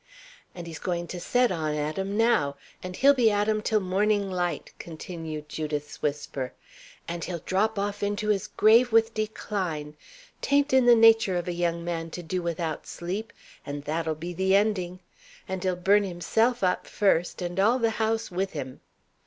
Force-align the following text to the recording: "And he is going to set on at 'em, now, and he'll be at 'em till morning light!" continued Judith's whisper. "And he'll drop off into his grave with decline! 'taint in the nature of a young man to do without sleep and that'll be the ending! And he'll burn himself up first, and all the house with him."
"And 0.55 0.65
he 0.65 0.73
is 0.73 0.79
going 0.79 1.05
to 1.09 1.19
set 1.19 1.51
on 1.51 1.75
at 1.75 1.99
'em, 1.99 2.17
now, 2.17 2.55
and 2.81 2.95
he'll 2.95 3.13
be 3.13 3.29
at 3.29 3.47
'em 3.47 3.61
till 3.61 3.79
morning 3.79 4.31
light!" 4.31 4.73
continued 4.79 5.47
Judith's 5.47 6.01
whisper. 6.01 6.53
"And 7.07 7.23
he'll 7.23 7.43
drop 7.45 7.77
off 7.77 8.01
into 8.01 8.29
his 8.29 8.47
grave 8.47 8.91
with 8.91 9.13
decline! 9.13 9.95
'taint 10.41 10.73
in 10.73 10.87
the 10.87 10.95
nature 10.95 11.37
of 11.37 11.47
a 11.47 11.53
young 11.53 11.85
man 11.85 12.09
to 12.17 12.23
do 12.23 12.41
without 12.41 12.87
sleep 12.87 13.31
and 13.63 13.83
that'll 13.83 14.15
be 14.15 14.33
the 14.33 14.55
ending! 14.55 15.01
And 15.47 15.63
he'll 15.63 15.75
burn 15.75 16.03
himself 16.03 16.63
up 16.63 16.87
first, 16.87 17.39
and 17.39 17.59
all 17.59 17.77
the 17.77 17.91
house 18.01 18.31
with 18.31 18.53
him." 18.53 18.81